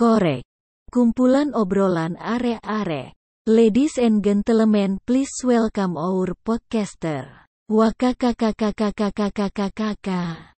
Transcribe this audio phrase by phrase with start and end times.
[0.00, 0.48] Korek.
[0.88, 3.12] Kumpulan obrolan are-are.
[3.44, 7.44] Ladies and gentlemen, please welcome our podcaster.
[7.68, 10.56] Wakakakakakakakakakakaka.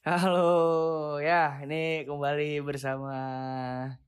[0.00, 3.14] Halo, ya ini kembali bersama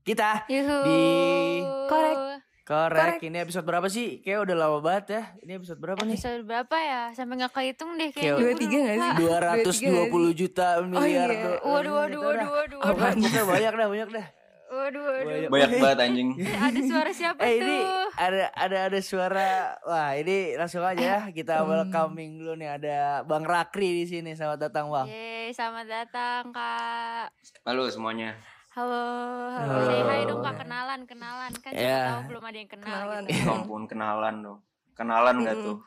[0.03, 0.77] kita Yuhu.
[0.83, 2.17] Di- korek.
[2.63, 3.19] Korek.
[3.19, 4.19] Ini episode berapa sih?
[4.19, 5.23] Kayak udah lama banget ya.
[5.41, 6.15] Ini episode berapa nih?
[6.15, 7.01] Episode berapa ya?
[7.11, 8.39] Sampai nggak kehitung deh Kayak-.
[8.41, 9.11] Dua tiga nggak sih?
[9.17, 10.19] Lupa.
[10.31, 11.27] 220 juta miliar.
[11.27, 11.39] iya.
[11.41, 12.79] do- Waduh, waduh, waduh, waduh, Pokoknya- waduh.
[12.81, 14.27] Pokoknya banyak dah, banyak dah.
[14.65, 15.27] Waduh, waduh.
[15.27, 15.49] Banyak.
[15.49, 16.29] Banyak banget anjing.
[16.41, 17.61] Eh, ada suara siapa Eh tuh?
[17.61, 17.77] ini
[18.17, 19.47] ada ada ada suara.
[19.81, 21.67] Wah, ini langsung aja ya kita Hmm.
[21.69, 24.33] welcoming dulu nih ada Bang Rakri di sini.
[24.33, 25.05] Selamat datang, Bang.
[25.05, 27.27] Yeay, selamat datang Kak.
[27.61, 28.35] Halo semuanya.
[28.73, 29.05] Halo,
[29.53, 29.69] halo.
[29.69, 29.85] Halo.
[29.85, 31.51] Say hi dong Kak, kenalan, kenalan.
[31.61, 32.09] Kan Ya.
[32.09, 32.89] tahu belum ada yang kenal.
[32.89, 33.21] Kenalan.
[33.23, 33.37] gitu.
[33.37, 34.59] Ya ampun kenalan dong.
[34.93, 35.77] Kenalan nggak tuh?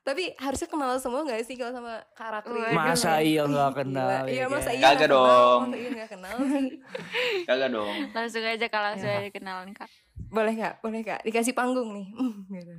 [0.00, 2.72] Tapi harusnya kenal semua gak sih kalau sama karakter Waduh.
[2.72, 4.24] Masa iya nggak kenal?
[4.24, 4.76] Iya ya masa kan?
[4.76, 5.28] iya Kagak nggak kenal?
[5.28, 5.60] dong.
[5.60, 6.68] Masa iya gak kenal sih
[7.48, 7.94] Kagak dong.
[8.10, 9.18] Langsung aja Kak, langsung Ya.
[9.20, 9.88] aja kenalan Kak.
[10.28, 10.74] Boleh gak?
[10.80, 11.20] Boleh gak?
[11.22, 12.74] Dikasih panggung nih Hmm, gitu.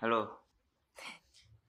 [0.00, 0.39] Halo.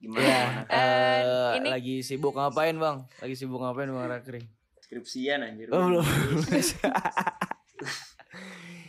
[0.02, 0.18] Gimana?
[0.20, 0.62] Ya, gimana?
[0.66, 3.06] Eh, eh, ini- lagi sibuk ngapain bang?
[3.16, 4.42] Lagi sibuk ngapain bang Rakri?
[4.82, 5.70] Skripsian anjir.
[5.70, 6.02] Oh belum.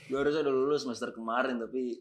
[0.04, 1.98] Gue harusnya udah lulus semester kemarin tapi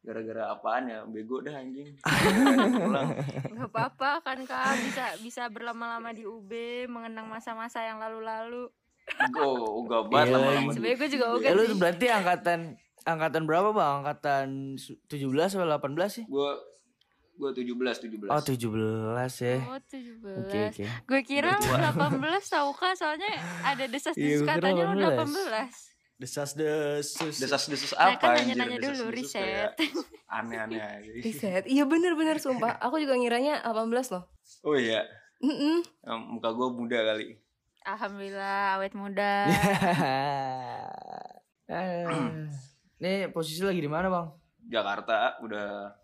[0.00, 1.94] gara-gara apaan ya bego dah anjing.
[2.02, 3.08] Pulang.
[3.52, 6.50] Gak apa-apa kan Kak, bisa bisa berlama-lama di UB,
[6.86, 8.66] mengenang masa-masa yang lalu-lalu.
[9.28, 10.70] Gue uga banget Iya, lama-lama.
[10.72, 12.58] Sebenernya gue juga Ya, oke lu berarti angkatan
[13.02, 13.92] angkatan berapa bang?
[14.00, 16.24] Angkatan su- 17 atau 18 sih?
[16.26, 16.50] Gue
[17.40, 18.28] gue 17 17.
[18.28, 18.60] Oh 17
[19.40, 19.56] ya.
[19.64, 20.44] Oh, 17.
[20.44, 20.84] Oke oke.
[21.02, 21.88] Gue kira tua.
[21.88, 25.24] 18 tau kak soalnya ada Iya, desas-desus kira katanya lu 18.
[25.24, 27.34] 18 Desas desus.
[27.34, 28.52] Desas-desus Nah, apa kan anjir?
[28.52, 29.72] nanya-nanya dulu, Desas-desus riset.
[30.36, 31.10] Aneh-aneh aja.
[31.16, 34.28] Riset Iya bener-bener sumpah Aku juga ngiranya 18 loh
[34.62, 35.00] Oh iya.
[35.40, 35.80] Mm-mm.
[36.04, 37.40] Em, Muka gue muda kali.
[37.80, 39.48] Alhamdulillah awet muda
[41.70, 42.04] Eh,
[43.00, 44.26] Nih posisi lagi di mana bang?
[44.62, 45.94] Jakarta udah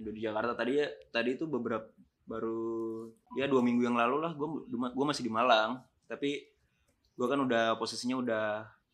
[0.00, 1.86] udah di Jakarta tadi ya tadi itu beberapa
[2.24, 6.46] baru ya dua minggu yang lalu lah gue gue masih di Malang tapi
[7.12, 8.44] gue kan udah posisinya udah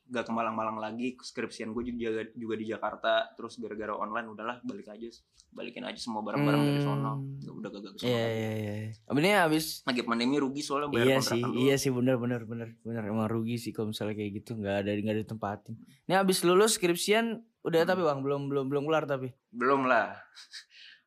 [0.06, 4.86] gak ke Malang-Malang lagi skripsian gue juga juga di Jakarta terus gara-gara online udahlah balik
[4.86, 5.10] aja
[5.50, 7.58] balikin aja semua barang-barang dari sono Hmm.
[7.58, 8.72] udah gak ke sono Iya iya iya.
[8.94, 13.02] Ini habis lagi pandemi rugi soalnya bayar Iya sih, iya sih benar benar benar benar
[13.02, 15.74] emang rugi sih kalau misalnya kayak gitu nggak ada nggak ditempatin.
[16.06, 17.26] Ini habis lulus skripsian
[17.60, 17.90] udah Hmm.
[17.90, 19.34] tapi bang belum belum belum kelar tapi.
[19.50, 20.14] belum lah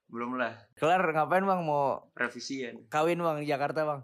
[0.10, 0.58] belum lah.
[0.76, 1.62] Kelar ngapain bang?
[1.62, 4.02] Mau revisian kawin bang di Jakarta bang?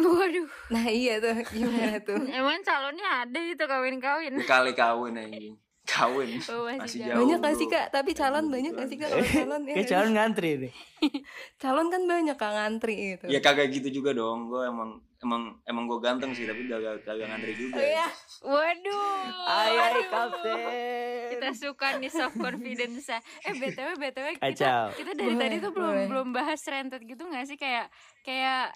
[0.00, 0.48] Waduh.
[0.72, 1.40] Nah iya tuh.
[1.48, 2.20] Gimana tuh?
[2.38, 4.36] Emang calonnya ada gitu kawin-kawin?
[4.44, 5.56] Kali kawin anjing
[5.90, 7.18] kawin Oh, masih Masih jauh.
[7.18, 7.74] Banyak gak sih bro.
[7.74, 7.86] kak?
[7.90, 9.08] Tapi calon banyak gitu gak sih kan.
[9.08, 9.20] kak?
[9.34, 10.72] Calon ya Kayak calon ngantri nih.
[11.62, 15.84] Calon kan banyak kak ngantri itu ya kagak gitu juga dong gue emang emang emang
[15.86, 18.08] gue ganteng sih tapi kagak kagak ngantri juga Oh iya
[18.40, 20.04] Waduh Ay ay Aduh.
[20.06, 21.28] kapten.
[21.30, 23.18] Kita suka nih self confidence ya.
[23.42, 24.84] Eh BTW BTW kita Kacau.
[24.94, 26.06] kita dari Boleh, tadi tuh belum boleh.
[26.06, 27.88] belum bahas rentet gitu gak sih kayak
[28.20, 28.72] kayak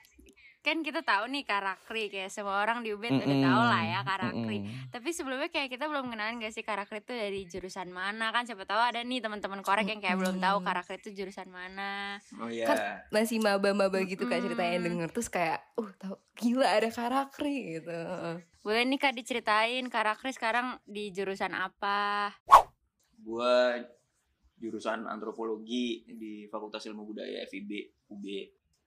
[0.65, 3.45] kan kita tahu nih karakri kayak semua orang di UB udah Mm-mm.
[3.45, 4.59] tahu lah ya karakri.
[4.65, 4.89] Mm-mm.
[4.89, 8.65] Tapi sebelumnya kayak kita belum kenalan gak sih karakter itu dari jurusan mana kan siapa
[8.65, 12.17] tahu ada nih teman-teman korek yang kayak belum tahu karakter itu jurusan mana.
[12.41, 12.79] oh iya Kan
[13.13, 18.01] Masih maba-maba gitu kak ceritanya denger Terus kayak Uh tau Gila ada karakter gitu
[18.65, 22.33] Boleh nih kak diceritain karakter sekarang di jurusan apa?
[23.15, 23.57] gue
[24.57, 27.71] jurusan antropologi di Fakultas Ilmu Budaya FIB
[28.09, 28.25] UB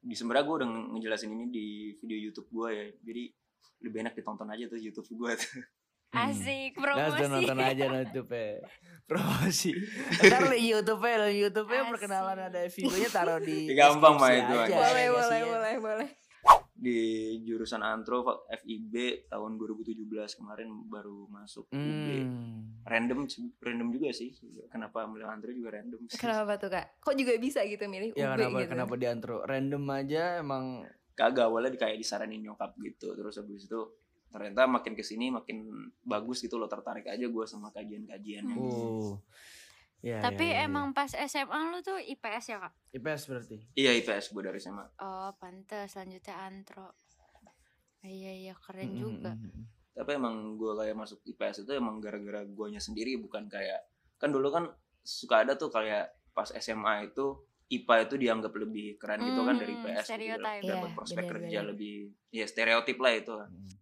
[0.08, 1.66] di sebenarnya gue udah nge- ngejelasin ini di
[1.98, 3.24] video YouTube gue ya jadi
[3.80, 5.60] lebih enak ditonton aja tuh YouTube gue tuh
[6.08, 6.32] Hmm.
[6.32, 7.36] Asik Langsung promosi.
[7.36, 8.64] nonton aja no YouTube -nya.
[9.12, 9.72] Promosi.
[10.24, 11.90] Ntar di YouTube di YouTube Asik.
[11.92, 14.72] perkenalan ada videonya taruh di Gampang, Pak, deskripsi itu, aja, Mas.
[14.72, 15.46] ya Boleh boleh ya?
[15.46, 16.10] boleh boleh
[16.78, 16.98] di
[17.42, 18.94] jurusan antro FIB
[19.26, 19.98] tahun 2017
[20.36, 22.86] kemarin baru masuk UB Hmm.
[22.86, 23.26] random
[23.58, 24.30] random juga sih
[24.68, 26.16] kenapa milih antro juga random sih.
[26.16, 27.02] Kenapa tuh kak?
[27.02, 28.70] Kok juga bisa gitu milih Ya UB kenapa gitu?
[28.72, 33.66] kenapa di antro random aja emang kagak awalnya di- kayak disaranin nyokap gitu terus habis
[33.66, 33.80] itu
[34.28, 35.66] ternyata makin ke sini makin
[36.00, 39.02] bagus gitu loh tertarik aja gue sama kajian-kajiannya Hmm.
[39.02, 39.18] uh
[40.02, 42.74] ya, Tapi ya, ya, emang pas SMA lu tuh IPS ya kak?
[42.94, 46.94] IPS berarti iya IPS gue dari SMA Oh pantes selanjutnya antro.
[48.02, 49.32] Iya iya keren Mm, juga.
[49.36, 49.64] mm, mm.
[49.98, 53.82] tapi emang gue kayak masuk IPS itu emang gara-gara guanya sendiri bukan kayak
[54.16, 54.70] kan dulu kan
[55.02, 57.34] suka ada tuh kayak pas SMA itu
[57.68, 60.62] IPA itu dianggap lebih keren gitu kan dari Hmm, IPS gitu, stereotype.
[60.64, 61.42] dapat Iya, prospek benar-benar.
[61.42, 61.94] kerja lebih
[62.30, 63.74] ya stereotip lah itu Mm.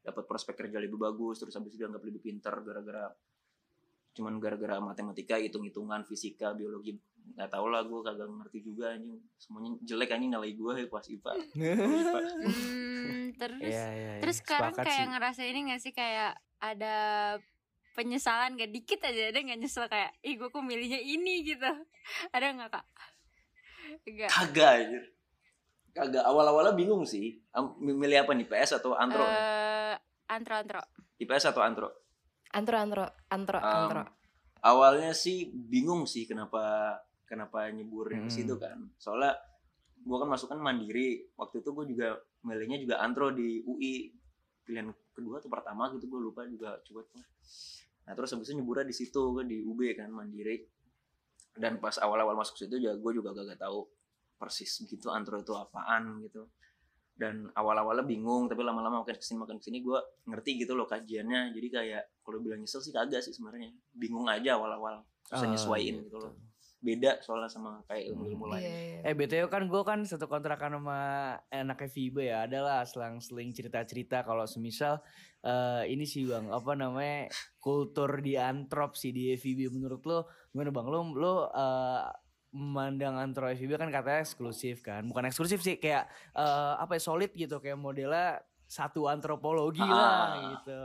[0.00, 3.06] dapat prospek kerja lebih bagus terus habis itu dianggap lebih pinter gara-gara
[4.10, 6.98] cuman gara-gara matematika hitung-hitungan fisika biologi
[7.30, 9.14] nggak tau lah gue kagak ngerti juga anjing.
[9.36, 11.32] Semuanya jelek anjing nilai gue ya pas IPA
[12.40, 14.20] Hmm, terus Iya, iya, iya.
[14.20, 15.10] terus sekarang Sepakat kayak sih.
[15.10, 15.92] ngerasa ini gak sih?
[15.92, 16.96] Kayak ada
[17.92, 19.86] penyesalan gak dikit aja ada nggak nyesel?
[19.86, 21.70] Kayak ih gue kok milihnya ini gitu.
[22.34, 22.86] Ada nggak kak?
[24.04, 24.30] Enggak.
[24.30, 25.04] kagak anjir.
[25.90, 26.24] Kagak.
[26.24, 27.38] Awal-awalnya bingung sih.
[27.78, 29.94] Milih apa nih PS atau antro Eh,
[30.28, 30.82] antro antro
[31.16, 31.88] IPS atau antro
[32.50, 34.02] Antro, antro, antro, Um, antro.
[34.60, 38.34] awalnya sih bingung sih kenapa kenapa nyebur yang Hmm.
[38.34, 38.90] situ kan.
[38.98, 39.38] Soalnya
[40.02, 44.10] gua kan masuk kan mandiri waktu itu gue juga milihnya juga antro di UI
[44.66, 47.22] pilihan kedua atau pertama gitu gue lupa juga coba tuh.
[48.08, 50.66] Nah terus habis itu nyeburnya di situ kan di UB kan mandiri.
[51.54, 53.86] Dan pas awal-awal masuk situ juga gue juga gak, tahu
[54.40, 56.48] persis gitu antro itu apaan gitu
[57.20, 60.88] dan awal-awalnya bingung tapi lama-lama makin ke sini makin ke sini gue ngerti gitu loh
[60.88, 61.52] kajiannya.
[61.52, 63.68] Jadi kayak kalau bilang nyesel sih kagak sih sebenarnya.
[63.92, 66.32] Bingung aja awal-awal susah Ah, nyesuaiin gitu loh.
[66.80, 68.64] beda soalnya sama kayak ilmu-ilmu Iya, lain.
[68.64, 69.00] iya.
[69.04, 71.00] Eh BTW kan gue kan satu kontrakan sama
[71.52, 72.48] enaknya Vibe ya.
[72.48, 74.24] Adalah selang-seling cerita-cerita.
[74.24, 75.04] Kalau semisal
[75.44, 77.28] eh ini sih bang apa namanya
[77.60, 80.18] kultur di antrop sih di FIB menurut lo
[80.48, 80.86] gimana bang?
[80.88, 82.00] Lo lo eh,
[82.50, 87.30] memandang antro FIB kan katanya eksklusif kan bukan eksklusif sih kayak eh, apa ya solid
[87.30, 90.50] gitu kayak modelnya satu antropologi lah Ah.
[90.54, 90.80] gitu.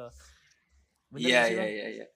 [1.11, 2.07] Bener Iya iya iya iya.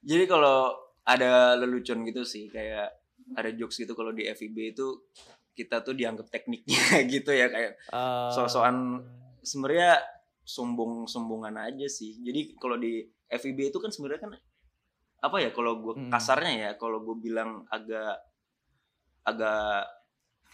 [0.00, 0.72] Jadi kalau
[1.02, 2.92] ada lelucon gitu sih kayak
[3.32, 5.08] ada jokes gitu kalau di FIB itu
[5.52, 6.76] kita tuh dianggap tekniknya
[7.12, 9.00] gitu ya kayak Eh, So-soan
[9.40, 10.00] sebenarnya
[10.44, 12.20] sombong-sombongan aja sih.
[12.20, 14.32] Jadi kalau di FIB itu kan sebenarnya kan
[15.24, 16.10] apa ya kalau gue Hmm.
[16.12, 18.20] kasarnya ya kalau gue bilang agak
[19.24, 19.88] agak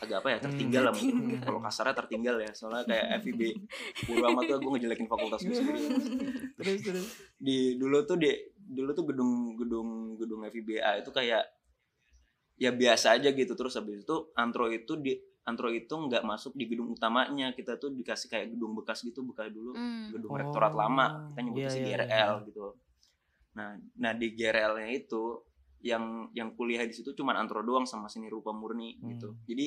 [0.01, 1.45] agak apa ya tertinggal lah mungkin Tertinggal.
[1.45, 3.41] kalau kasarnya tertinggal ya soalnya kayak FIB
[4.07, 5.81] bodo amat tuh gue ngejelekin fakultas gue sendiri
[6.57, 7.07] terus terus.
[7.37, 11.45] di dulu tuh di dulu tuh gedung gedung gedung FIBA itu kayak
[12.57, 16.65] ya biasa aja gitu terus habis itu antro itu di antro itu nggak masuk di
[16.65, 20.13] gedung utamanya kita tuh dikasih kayak gedung bekas gitu bekas dulu Hmm.
[20.13, 22.47] gedung rektorat lama kita iya, nyebutnya sih iya, GRL iya.
[22.47, 22.65] gitu
[23.53, 25.43] nah nah di GRL-nya itu
[25.81, 29.43] yang yang kuliah di situ cuman antro doang sama seni rupa murni gitu Hmm.
[29.45, 29.67] jadi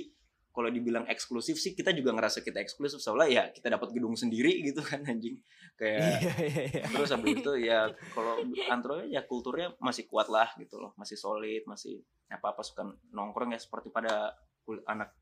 [0.50, 4.54] kalau dibilang eksklusif sih kita juga ngerasa kita eksklusif soalnya ya kita dapat gedung sendiri
[4.64, 5.42] gitu kan anjing
[5.74, 6.84] kayak Iya iya iya.
[6.88, 7.80] terus habis itu ya
[8.12, 8.38] kalau
[8.68, 11.98] antro ya kulturnya masih kuat lah gitu loh masih solid masih
[12.30, 14.30] apa apa suka nongkrong ya seperti pada
[14.62, 15.18] kul- anak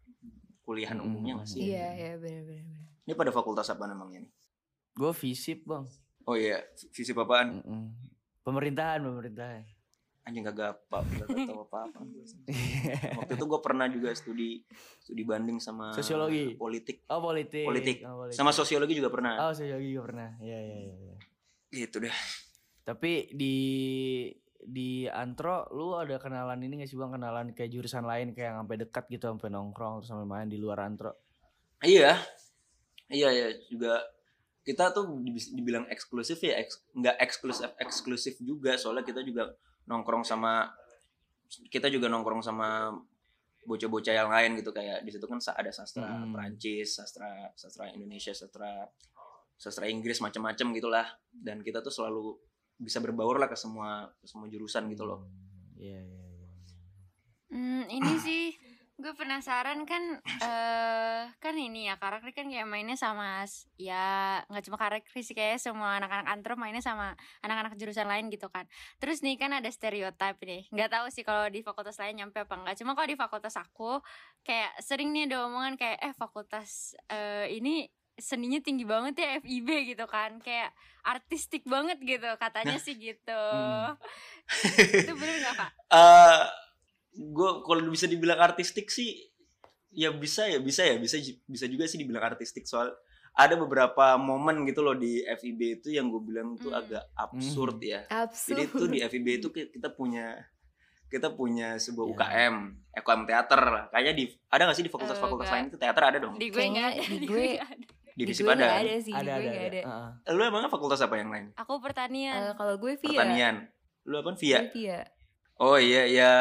[0.62, 1.08] kuliahan Hmm.
[1.08, 2.84] umumnya nggak sih Iya, iya, benar-benar.
[3.02, 4.32] ini pada fakultas apa namanya nih
[4.92, 5.88] Gue visip bang.
[6.22, 6.60] oh iya
[6.92, 7.84] visi apaan Mm-mm.
[8.42, 9.64] Pemerintahan pemerintahan.
[10.22, 12.00] anjing kagak apa kagak tahu apa apa
[13.18, 14.62] waktu itu gue pernah juga studi
[15.02, 16.54] studi banding sama Sosiologi.
[16.62, 17.66] politik Oh politik.
[17.66, 18.06] Politik.
[18.06, 18.38] Oh, politik.
[18.38, 20.30] sama sosiologi juga pernah Oh sosiologi juga pernah.
[20.38, 20.94] Iya iya iya.
[20.94, 21.16] iya.
[21.74, 22.14] gitu deh
[22.86, 23.56] Tapi di
[24.62, 28.78] di antro lu ada kenalan ini gak sih bang kenalan kayak jurusan lain kayak sampai
[28.78, 31.18] dekat gitu sampai nongkrong terus sampai main di luar antro.
[31.82, 32.14] Iya,
[33.10, 34.06] iya ya juga
[34.62, 39.50] kita tuh dibis- dibilang eksklusif ya eks- nggak eksklusif eksklusif juga soalnya kita juga
[39.90, 40.70] nongkrong sama
[41.68, 42.94] kita juga nongkrong sama
[43.62, 46.34] bocah-bocah yang lain gitu kayak di situ kan ada sastra Mm.
[46.34, 48.90] Perancis, sastra sastra Indonesia, sastra
[49.54, 52.38] sastra Inggris macam-macam gitulah dan kita tuh selalu
[52.82, 55.30] bisa berbaur lah ke semua ke semua jurusan gitu loh.
[55.78, 56.50] Iya iya iya.
[57.52, 58.44] Hmm, ini sih
[59.02, 63.44] gue penasaran kan eh kan ini ya karakter kan kayak mainnya sama
[63.76, 68.48] ya nggak cuma karakter sih kayak semua anak-anak antro mainnya sama anak-anak jurusan lain gitu
[68.54, 68.70] kan.
[69.02, 72.54] Terus nih kan ada stereotip nih nggak tahu sih kalau di fakultas lain nyampe apa
[72.56, 74.00] enggak cuma kalau di fakultas aku
[74.46, 77.90] kayak sering nih ada omongan kayak eh fakultas eh, ini
[78.22, 80.38] seninya tinggi banget ya FIB gitu kan.
[80.46, 83.44] Kayak artistik banget gitu katanya sih gitu.
[83.50, 83.98] Hmm.
[84.78, 85.72] itu bener nggak kak?
[85.90, 86.42] Eh
[87.14, 89.28] gue kalau bisa dibilang artistik sih
[89.90, 92.96] ya bisa ya bisa ya bisa bisa juga sih dibilang artistik soal
[93.34, 96.80] ada beberapa momen gitu loh di FIB itu yang gue bilang tuh Hmm.
[96.82, 98.52] agak absurd ya Absurd.
[98.54, 100.36] jadi tuh di FIB itu ki- kita punya
[101.06, 102.12] kita punya sebuah Ya.
[102.14, 102.56] UKM
[102.94, 106.18] UKM teater lah kayaknya di ada gak sih di fakultas-fakultas Eh, lain itu teater ada
[106.18, 107.60] dong di gue nggak ada Kayaknya di gue-
[108.12, 109.64] di Visip gue ada nggak ada sih, di Ada gue ada ada.
[109.66, 109.82] ada.
[110.22, 110.34] Heeh.
[110.34, 112.36] lu emangnya fakultas apa yang lain Aku pertanian.
[112.38, 113.08] Eh, kalau gue Via.
[113.10, 113.56] pertanian
[114.02, 115.00] lu apa via Gue Via.
[115.58, 116.32] Oh iya ya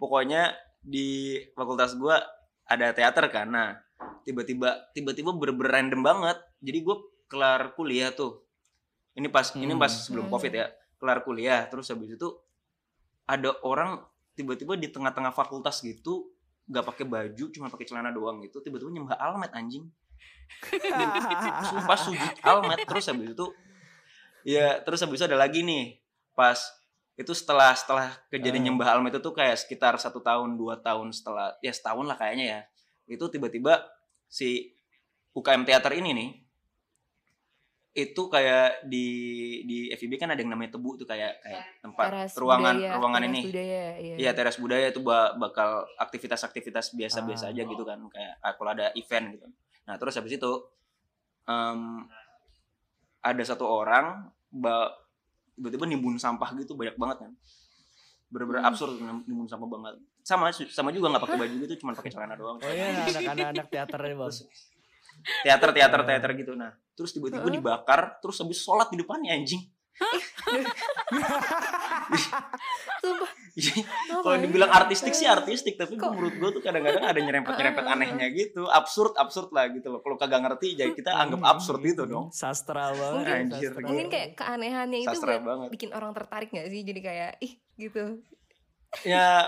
[0.00, 2.24] pokoknya di fakultas gua
[2.64, 3.52] ada teater kan.
[3.52, 3.76] Nah,
[4.24, 6.40] tiba-tiba tiba-tiba ber random banget.
[6.64, 6.96] Jadi gua
[7.28, 8.40] kelar kuliah tuh.
[9.12, 9.82] Ini pas ini Hmm.
[9.82, 10.34] pas sebelum Hmm.
[10.34, 10.66] Covid ya.
[10.96, 12.28] Kelar kuliah terus habis itu
[13.28, 14.00] ada orang
[14.34, 16.32] tiba-tiba di tengah-tengah fakultas gitu
[16.70, 19.90] nggak pakai baju cuma pakai celana doang gitu tiba-tiba nyembah almet anjing
[21.70, 23.46] sumpah sujud almet terus habis itu
[24.46, 25.98] ya terus habis itu ada lagi nih
[26.32, 26.58] pas
[27.20, 28.66] itu setelah setelah kejadian Ah.
[28.72, 32.60] nyembah almet itu kayak sekitar satu tahun dua tahun setelah ya setahun lah kayaknya ya
[33.06, 33.84] itu tiba-tiba
[34.24, 34.72] si
[35.30, 36.30] UKM teater ini nih
[37.90, 39.06] itu kayak di
[39.66, 43.20] di FIB kan ada yang namanya tebu tuh kayak kayak tempat Teras ruangan budaya, ruangan
[43.20, 44.14] teras ini budaya, iya.
[44.16, 47.52] Iya teras budaya itu ba- bakal aktivitas-aktivitas biasa-biasa Ah.
[47.52, 49.46] aja gitu kan kayak kalau ada event gitu.
[49.84, 50.52] Nah terus habis itu
[51.44, 52.06] em,
[53.20, 54.94] ada satu orang ba-
[55.56, 57.32] tiba-tiba nimbun sampah gitu banyak banget kan.
[58.30, 58.70] Bener-bener Hmm.
[58.70, 59.94] absurd nim- nimbun sampah banget.
[60.22, 62.58] Sama sama juga nggak pakai baju gitu cuma pakai celana doang.
[62.60, 64.30] Oh iya anak-anak anak teaternya bang.
[64.40, 64.46] Terus
[65.44, 69.60] teater teater teater gitu nah terus tiba-tiba dibakar terus habis sholat di depannya anjing
[73.00, 73.30] Sumpah.
[74.18, 77.94] kalau dibilang artistik sih artistik tapi gua- menurut gue tuh kadang-kadang ada nyerempet nyerempet Ah,
[77.94, 82.04] anehnya gitu absurd absurd lah gitu loh kalau kagak ngerti jadi kita anggap absurd itu
[82.04, 83.14] dong Sastra banget.
[83.14, 83.86] Mungkin- ya, Anjir, sastra.
[83.86, 85.68] Mungkin kayak keanehannya itu Sastra buat banget.
[85.70, 86.80] bikin orang tertarik gak sih?
[86.82, 88.04] Jadi kayak ih gitu.
[89.02, 89.46] ya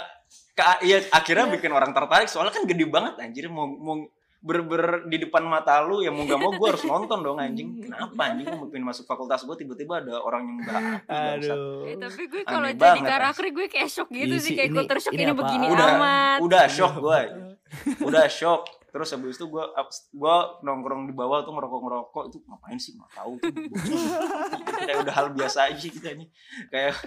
[0.53, 3.97] ka, ya akhirnya bikin orang tertarik soalnya kan gede banget anjir mau mau
[4.43, 8.21] ber-ber di depan mata lu ya mau gak mau gue harus nonton dong anjing kenapa
[8.27, 11.87] anjing mau pengen masuk fakultas gue tiba-tiba ada orang yang nggak Aduh.
[11.87, 14.71] Eh, tapi gue kalau jadi banget, karakter gue kayak shock gitu Ih, sih sih, kayak
[14.71, 16.39] gue ini- tershock ini begini udah amat.
[16.43, 17.21] udah shock gue
[18.09, 19.65] udah shock terus habis itu gue
[20.13, 23.49] gue nongkrong di bawah tuh ngerokok ngerokok itu ngapain sih nggak tahu tuh
[24.85, 26.29] kayak udah hal biasa aja kita nih
[26.69, 27.01] kayak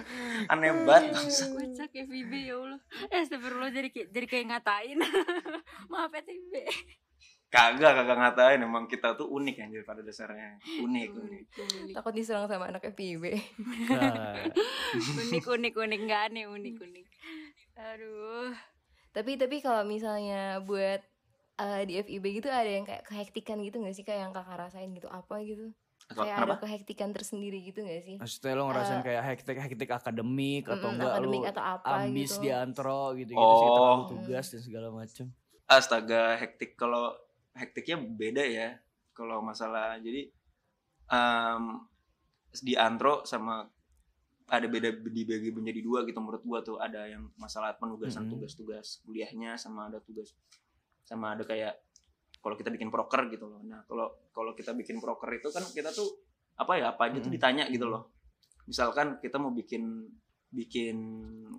[0.48, 1.46] aneh banget bangsa.
[1.46, 2.80] Kocak ya FIB ya Allah.
[3.06, 4.98] Eh astagfirullah jadi jadi kayak ngatain.
[5.86, 6.54] Maaf ya FIB.
[7.55, 11.43] Kagak kagak ngatain emang kita tuh unik anjir pada dasarnya unik unik
[11.91, 13.24] Takut diserang sama anak FIB.
[13.89, 14.43] Nah,
[15.24, 17.05] unik unik unik nggak aneh unik unik.
[17.75, 18.51] Aduh.
[19.09, 21.00] tapi tapi kalau misalnya buat
[21.55, 24.91] eh, di FIB gitu ada yang kayak kehektikan gitu gak sih kayak yang kakak rasain
[24.91, 25.71] gitu apa gitu?
[26.05, 28.15] Kayak kenapa ada kehektikan tersendiri gitu gak sih?
[28.19, 31.88] Maksudnya lo ngerasain Eh, kayak hektik hektik akademik atau Mm-mm, enggak akademik lu atau apa
[32.03, 32.43] ambis gitu.
[32.43, 33.74] di antro gitu gitu sih Oh.
[33.74, 35.25] terlalu tugas dan segala macam.
[35.65, 37.09] astaga hektik kalau
[37.55, 38.69] hektiknya beda ya
[39.15, 39.97] kalau masalah.
[40.03, 40.27] Jadi
[41.09, 41.63] em,
[42.62, 43.63] di antro sama
[44.45, 46.77] ada beda dibagi menjadi dua gitu menurut gua tuh.
[46.77, 48.38] Ada yang masalah penugasan Mm-mm.
[48.38, 50.35] tugas-tugas kuliahnya sama ada tugas
[51.07, 51.79] sama ada kayak
[52.43, 53.63] kalau kita bikin proker gitu loh.
[53.63, 56.21] Nah kalau kalau kita bikin proker itu kan kita tuh
[56.55, 57.35] apa ya apa aja tuh Mm-mm.
[57.39, 58.13] ditanya gitu loh.
[58.67, 60.05] Misalkan kita mau bikin
[60.55, 60.97] bikin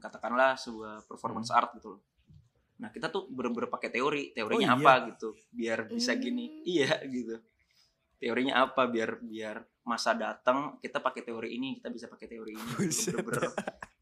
[0.01, 2.01] katakanlah sebuah performance art gitu loh
[2.77, 4.85] nah kita tuh bener-bener pakai teori teorinya Oh, iya?
[4.85, 6.21] apa gitu biar bisa Hmm.
[6.21, 7.41] gini iya gitu
[8.17, 12.73] teorinya apa biar biar masa datang kita pakai teori ini kita bisa pakai teori ini
[12.75, 13.13] Buset.
[13.13, 13.53] bener-bener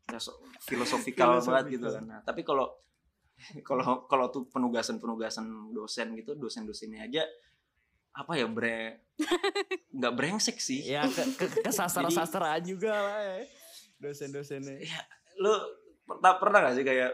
[0.07, 2.67] ya, so- filosofikal banget gitu kan nah tapi kalau
[3.61, 7.23] kalau kalau tuh penugasan penugasan dosen gitu dosen dosennya aja
[8.13, 9.03] apa ya bre
[9.93, 13.39] nggak brengsek sih Ya ke, ke, ke sastra sastraan juga lah ya.
[13.97, 14.79] Dosen-dosennya.
[15.37, 15.51] lu
[16.05, 17.11] pernah pernah gak sih kayak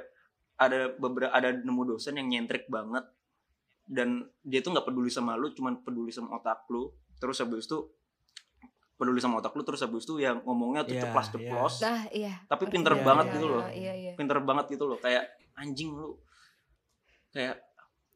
[0.60, 3.08] ada beberapa ada nemu dosen yang nyentrik banget.
[3.90, 6.92] Dan dia tuh nggak peduli sama lu cuman peduli sama otak lu.
[7.16, 7.88] Terus habis itu
[9.00, 12.36] peduli sama otak lu terus habis itu yang ngomongnya tuh Iya, ceplas ceplos Nah iya.
[12.44, 13.64] Tapi pinter iya, banget iya, gitu loh.
[13.64, 14.12] Iya iya.
[14.14, 14.98] pinter banget gitu loh.
[15.00, 15.24] Kayak
[15.56, 16.20] anjing lu.
[17.32, 17.56] Kayak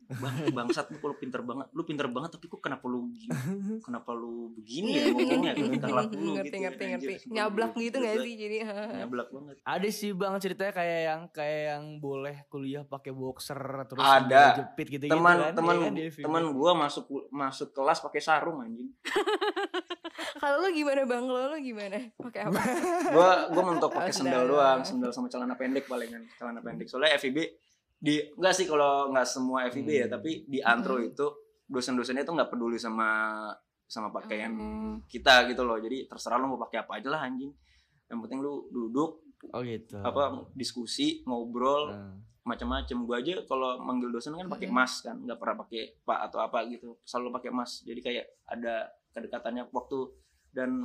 [0.06, 3.32] bang bangsat lu kalau pinter banget lu pinter banget tapi kok kenapa lu gini
[3.86, 7.08] kenapa lu begini ya ngomongnya ke tingkah laku lu ngerti gitu ngerti anjir.
[7.10, 7.14] ngerti.
[7.30, 8.56] Nyablak gitu gua- gak sih jadi?
[8.94, 14.02] nyablak banget Ada sih bang ceritanya kayak yang kayak yang boleh kuliah pakai boxer terus
[14.02, 14.44] Ada.
[14.58, 15.52] jepit gitu gitu teman kan.
[15.54, 16.22] teman Iya kan, di FIB.
[16.22, 18.92] teman gua masuk masuk kelas pakai sarung anjing
[20.34, 21.24] Kalau lu gimana bang?
[21.24, 21.98] Kalau lu gimana?
[22.14, 22.60] Pakai apa?
[23.10, 24.50] gua gua mentok pakai sendal sendal.
[24.50, 27.38] doang sendal sama celana pendek palingan celana pendek soalnya FIB
[27.96, 30.14] di enggak sih kalau nggak semua FIB ya Hmm.
[30.14, 31.08] tapi di antro Hmm.
[31.08, 31.26] itu
[31.64, 33.08] dosen-dosennya tuh nggak peduli sama
[33.84, 34.94] sama pakaian Hmm.
[35.04, 37.52] kita gitu loh jadi terserah lu mau pakai apa aja lah anjing
[38.06, 39.20] yang penting lu duduk
[39.52, 39.96] Oh gitu.
[39.98, 42.16] apa diskusi ngobrol Nah.
[42.44, 44.76] macam-macam gua aja kalau manggil dosen kan pakai Mm-mm.
[44.78, 48.74] mas kan nggak pernah pakai pak atau apa gitu selalu pakai mas jadi kayak ada
[49.10, 50.12] kedekatannya waktu
[50.50, 50.84] dan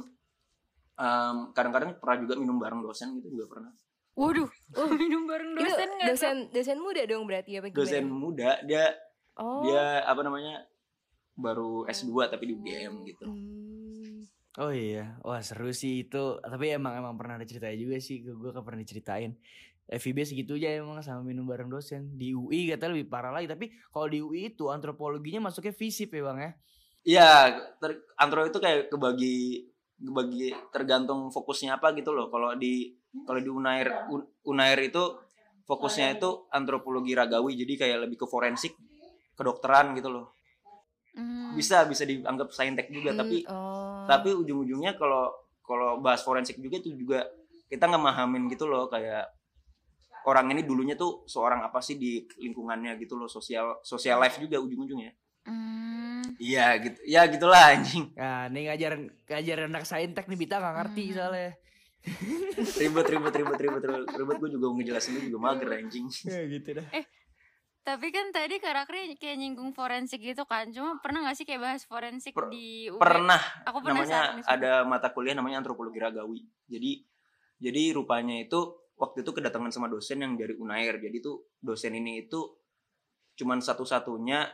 [0.96, 3.72] em, kadang-kadang pernah juga minum bareng dosen gitu juga pernah
[4.20, 4.50] Waduh,
[5.00, 6.10] minum bareng dosen nggak tuh?
[6.12, 7.60] dosen dosen muda dong berarti ya?
[7.64, 7.74] gimana?
[7.74, 8.92] dosen muda dia
[9.40, 9.64] Oh.
[9.64, 10.68] dia apa namanya
[11.32, 14.28] baru S2 tapi di UGM gitu Hmm.
[14.60, 16.36] Oh iya, wah seru sih itu.
[16.36, 19.32] Tapi emang emang pernah ada ceritanya juga sih, gue gue pernah diceritain.
[19.88, 22.12] FIB segitu aja emang sama minum bareng dosen.
[22.14, 23.48] Di UI katanya lebih parah lagi.
[23.48, 26.52] Tapi kalau di UI itu antropologinya masuknya visip ya bang ya.
[27.00, 27.30] Iya,
[28.20, 29.64] antro itu kayak kebagi
[30.00, 32.32] kebagi tergantung fokusnya apa gitu loh.
[32.32, 32.96] Kalau di
[33.28, 35.04] kalau di Unair Un- Unair itu
[35.68, 38.74] fokusnya itu antropologi ragawi, jadi kayak lebih ke forensik,
[39.38, 40.28] kedokteran gitu loh.
[41.10, 41.58] Hmm.
[41.58, 44.06] bisa bisa dianggap saintek juga Hmm, tapi oh.
[44.06, 45.34] tapi ujung-ujungnya kalau
[45.66, 47.26] kalau bahas forensik juga itu juga
[47.66, 49.26] kita nggak mahamin gitu loh kayak
[50.30, 54.62] orang ini dulunya tuh seorang apa sih di lingkungannya gitu loh sosial sosial life juga
[54.62, 55.10] ujung-ujungnya
[55.50, 56.22] Hmm.
[56.38, 61.04] iya gitu ya gitulah anjing Nah, nih ngajarin ngajarin anak saintek nih Bita nggak ngerti
[61.04, 61.16] Hmm.
[61.16, 61.52] soalnya.
[62.80, 66.88] ribet ribet ribet ribet ribet, ribet gue juga ngejelasin juga mager anjing Ya gitu dah.
[67.80, 70.70] Tapi kan tadi karakternya kayak nyinggung forensik gitu kan.
[70.70, 73.00] Cuma pernah gak sih kayak bahas forensik Per- di UB?
[73.00, 74.54] pernah Aku namanya nih, sumpah.
[74.54, 77.02] ada mata kuliah namanya antropologi ragawi jadi
[77.58, 78.60] jadi rupanya itu
[78.96, 82.40] waktu itu kedatangan sama dosen yang dari Unair jadi tuh dosen ini itu
[83.36, 84.48] cuman satu-satunya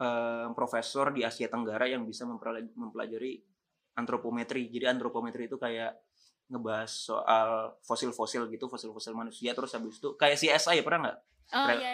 [0.00, 3.44] eh, profesor di Asia Tenggara yang bisa mempelaj- mempelajari
[3.92, 5.92] antropometri jadi antropometri itu kayak
[6.48, 11.18] ngebahas soal fosil-fosil gitu fosil-fosil manusia terus habis itu kayak CSI ya pernah nggak
[11.50, 11.90] Oh iya.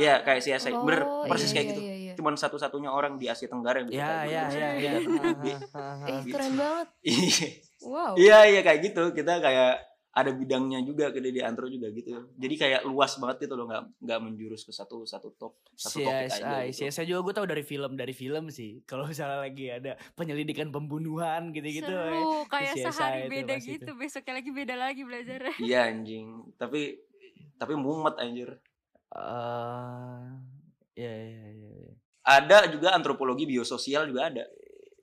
[0.00, 2.12] Iya kayak CSI bener Oh, persis iya, kayak iya, gitu iya, iya.
[2.16, 4.56] cuman satu-satunya orang di Asia Tenggara yang bisa Ya kayak ya gitu.
[4.56, 4.72] ya ya.
[4.74, 5.58] Iya.
[6.08, 6.88] Eh, keren banget.
[7.04, 7.46] Iya.
[7.84, 8.12] Wow.
[8.16, 9.72] Iya iya kayak gitu kita kayak
[10.14, 13.82] ada bidangnya juga ke di antro juga gitu jadi kayak luas banget gitu loh nggak
[13.98, 16.86] nggak menjurus ke satu satu top satu topik aja CSI, gitu.
[16.86, 18.78] CSI juga gue tau dari film dari film sih.
[18.86, 21.90] Kalau misalnya lagi ada penyelidikan pembunuhan gitu-gitu.
[21.90, 22.14] ya.
[22.14, 23.90] Seru, kayak CSI sehari itu beda gitu.
[23.98, 25.40] Besoknya lagi beda lagi belajar.
[25.66, 27.02] iya anjing tapi
[27.58, 28.54] tapi mumet anjir
[29.14, 30.22] Eh,
[30.98, 31.70] ya ya ya.
[31.86, 31.92] ya.
[32.26, 34.42] ada juga antropologi biososial juga ada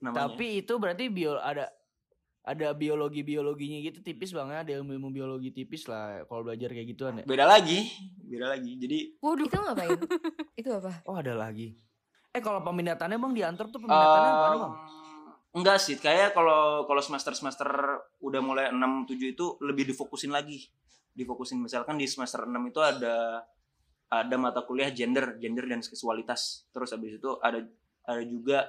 [0.03, 1.71] namanya Tapi itu berarti bio ada
[2.41, 6.87] ada biologi biologinya gitu tipis banget ada ilmu ilmu biologi tipis lah kalau belajar kayak
[6.89, 7.25] gituan ya.
[7.29, 7.93] beda lagi
[8.25, 9.45] beda lagi jadi Waduh.
[9.45, 9.99] Itu ngapain?
[10.59, 10.91] itu apa?
[11.05, 11.77] Oh ada lagi.
[12.33, 14.75] Eh kalau peminatannya bang di antrop tuh peminatannya apa um, bang?
[15.51, 17.67] enggak sih kayak kalau kalau semester semester
[18.23, 20.71] udah mulai 6 7 itu lebih difokusin lagi
[21.11, 23.43] difokusin misalkan di semester 6 itu ada
[24.07, 27.67] ada mata kuliah gender gender dan seksualitas terus habis itu ada
[28.07, 28.63] ada juga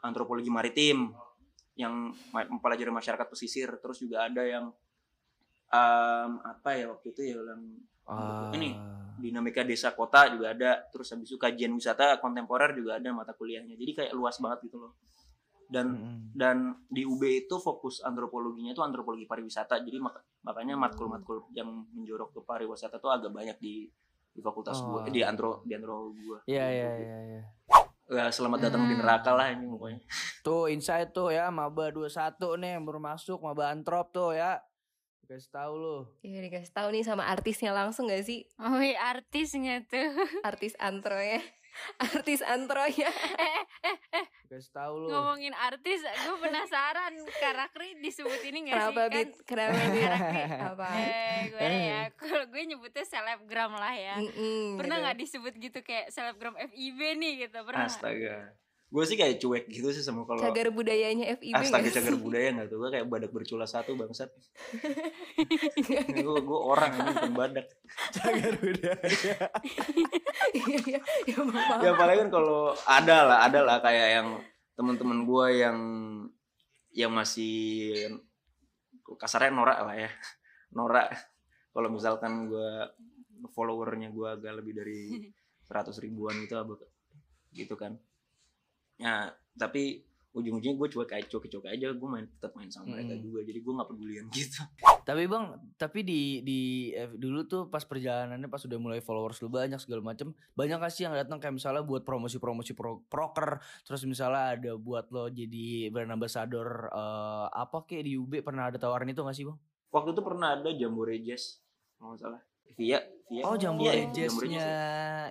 [0.00, 1.12] antropologi maritim
[1.74, 4.70] yang mempelajari masyarakat pesisir terus juga ada yang
[5.68, 7.62] um, apa ya waktu itu ya yang
[8.52, 9.16] ini Ah.
[9.16, 13.74] dinamika desa kota juga ada terus habis itu kajian wisata kontemporer juga ada mata kuliahnya
[13.74, 14.92] jadi kayak luas banget gitu loh
[15.64, 16.18] dan Mm-mm.
[16.36, 16.56] dan
[16.86, 22.40] di UB itu fokus antropologinya itu antropologi pariwisata jadi mak- makanya matkul-matkul yang menjorok ke
[22.42, 23.88] pariwisata tuh agak banyak di
[24.28, 25.00] di fakultas Oh.
[25.00, 27.42] gua eh, di antro di antro gua Iya iya iya.
[28.04, 29.00] Ya, selamat datang di Hmm.
[29.00, 30.00] neraka lah ini pokoknya
[30.44, 34.60] Tuh insight tuh ya maba 21 nih yang baru masuk maba antrop tuh ya.
[35.24, 35.96] Kasih tahu lu.
[36.20, 38.44] Iya dikasih tahu nih sama artisnya langsung gak sih?
[38.60, 40.04] Oh iya, artisnya tuh.
[40.44, 41.40] Artis antro ya.
[41.98, 43.10] Artis antro ya.
[44.50, 45.06] Kasih tahu lu.
[45.10, 49.10] Ngomongin artis, gue penasaran karakter disebut ini gak Kenapa sih?
[49.10, 49.30] bit?
[49.42, 49.78] Kan Kenapa
[50.70, 50.88] Apa?
[50.94, 55.04] eh gue ya kalau gue nyebutnya selebgram lah ya Mm-mm, pernah gitu.
[55.04, 57.94] nggak disebut gitu kayak selebgram FIB nih gitu pernah nggak?
[57.94, 58.36] astaga
[58.86, 62.48] gue sih kayak cuek gitu sih sama kalau Cagar budayanya FIB astaga nggak cagar budaya
[62.52, 64.30] nggak tuh gue kayak badak bercula satu bangsat
[66.16, 67.66] gue gue orang ini bukan badak
[68.12, 69.36] Cagar budaya.
[70.54, 71.00] Iya, iya.
[71.82, 74.28] Ya, ya apalagi kan kalau ada lah ada lah kayak yang
[74.78, 75.78] teman-teman gue yang
[76.94, 77.92] yang masih
[79.18, 80.10] kasarnya norak lah ya.
[80.78, 81.10] Norak.
[81.74, 82.70] Kalau misalkan gue
[83.50, 85.00] followernya gue agak lebih dari
[85.68, 86.54] 100 ribuan gitu
[87.54, 87.98] gitu kan.
[88.98, 90.02] Ya tapi
[90.34, 93.22] ujung-ujungnya gue cuek kayak cuek cuek aja gue main tetap main sama mereka Hmm.
[93.22, 94.62] juga jadi gue nggak pedulian gitu
[95.04, 95.44] Tapi bang,
[95.76, 100.00] tapi di di eh, dulu tuh pas perjalanannya pas udah mulai followers lu banyak segala
[100.02, 104.72] macem, banyak gak sih yang datang kayak misalnya buat promosi-promosi pro, proker, terus misalnya ada
[104.74, 109.36] buat lo jadi brand ambassador eh, apa kayak di UB pernah ada tawaran itu gak
[109.36, 109.58] sih bang?
[109.88, 111.60] waktu itu pernah ada jambore jazz
[111.94, 112.42] kalau nggak salah
[112.74, 114.80] via via Oh Iya, jambore Jambore jazznya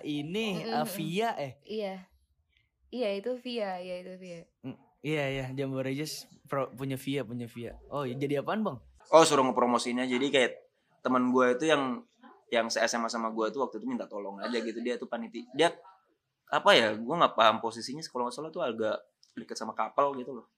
[0.02, 0.86] ini eh, Mm-mm.
[0.88, 1.94] Via eh Iya.
[2.88, 4.40] Iya itu via, iya itu via.
[5.04, 5.44] Iya iya.
[5.52, 7.76] Jambore jazz pro- punya Via punya Via.
[7.92, 8.76] Oh jadi apaan bang?
[9.12, 10.52] Oh suruh ngepromosinya jadi kayak
[11.04, 12.00] teman gue itu yang
[12.48, 14.80] yang se SMA sama gue tuh waktu itu minta tolong aja gitu.
[14.80, 15.44] Dia tuh panitia.
[15.52, 15.68] Dia
[16.48, 18.96] apa ya gue nggak paham posisinya kalau nggak salah tuh agak
[19.36, 20.48] deket sama kapal gitu loh.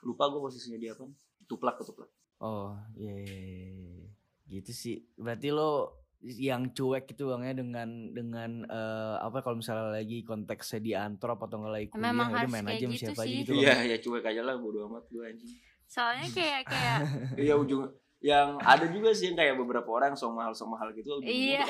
[0.00, 1.04] Lupa gue posisinya dia apa
[1.44, 2.08] tuplak ketuplak.
[2.40, 3.60] Oh iya, iya, iya,
[4.00, 4.08] iya.
[4.48, 5.04] gitu sih.
[5.20, 10.78] Berarti lo yang cuek gitu bang ya dengan dengan eh, apa kalau misalnya lagi konteksnya
[10.78, 13.24] di antrop atau nggak lagi kuliah Memang udah harus main kayak aja gitu siapa aja
[13.24, 13.38] sih.
[13.40, 15.50] gitu iya ya cuek aja lah bodo amat gue anjing
[15.88, 16.98] soalnya kayak kayak
[17.48, 17.88] iya ujung
[18.20, 21.64] yang ada juga sih yang kayak beberapa orang sok mahal sok mahal gitu Iya.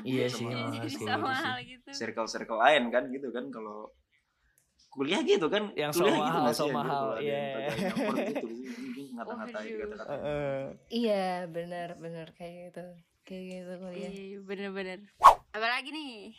[0.00, 1.44] Iya juga sih, sama gitu sih.
[1.44, 3.84] hal gitu circle circle lain kan gitu kan kalau
[4.88, 7.44] kuliah gitu kan Yang kuliah sok gitu mahal, anjir, mahal, iya.
[8.32, 8.48] gitu
[9.20, 9.68] ngata-ngatain.
[10.88, 12.84] Iya benar benar kayak gitu.
[13.30, 14.10] Kayak gitu kuliah.
[14.10, 14.98] iya bener-bener
[15.48, 16.34] apalagi nih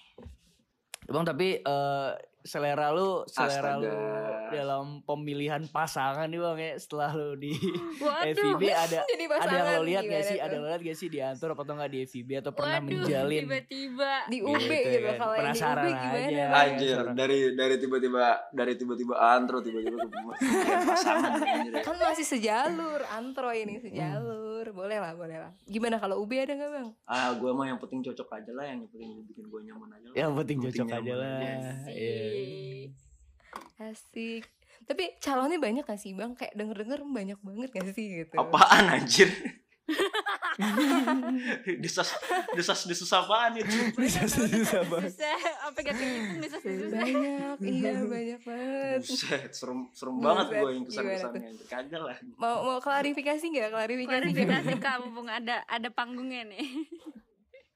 [1.07, 2.09] Bang tapi eh,
[2.41, 4.47] selera lu selera lu Astaga.
[4.49, 7.51] dalam pemilihan pasangan nih bang ya setelah lu di
[7.97, 8.31] Waduh.
[8.33, 11.19] FIB ada Jadi ada yang lo lihat gak sih ada lo lihat gak sih di
[11.19, 14.11] Antur apa atau nggak di FIB atau pernah Waduh, menjalin tiba-tiba.
[14.25, 15.15] di UB Gitu gitu, kan.
[15.17, 16.43] kalau yang di Penasaran UB gimana aja.
[16.43, 16.61] Bang?
[16.61, 20.07] Anjir, dari dari tiba-tiba dari tiba-tiba antro tiba-tiba ke
[20.87, 21.39] pasangan
[21.77, 26.69] kan masih sejalur antro ini sejalur boleh lah boleh lah gimana kalau UB ada nggak
[26.71, 30.05] bang Ah, gue mah yang penting cocok aja lah, yang penting bikin gue nyaman aja
[30.05, 30.15] lah.
[30.15, 31.89] yang penting cocok aja lah Asik.
[31.89, 32.21] Iya.
[33.81, 34.43] asik
[34.83, 38.85] tapi calonnya banyak gak sih bang kayak denger denger banyak banget gak sih gitu Apaan
[38.91, 39.29] anjir?
[41.83, 42.09] desas
[42.53, 43.77] desas desas apaan itu?
[43.97, 46.89] susah banget Bisa, sampai gak kehitung bisa susah.
[46.91, 51.65] banyak iya banyak banget Buset, serem serem Buset, banget gue yang gimana kesan-kesannya anjir.
[51.67, 52.17] Kagak lah.
[52.37, 54.19] mau mau klarifikasi nggak klarifikasi?
[54.21, 56.65] Klarifikasi kamu Bung ada ada panggungnya nih.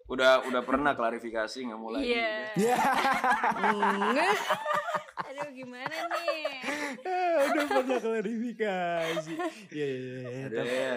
[0.05, 2.13] Udah udah pernah klarifikasi nggak mau lagi.
[2.13, 2.77] Iya.
[3.57, 4.37] Enggak.
[5.25, 6.45] Aduh gimana nih?
[7.45, 9.31] udah pernah klarifikasi
[9.67, 10.93] Iya, iya, iya, iya.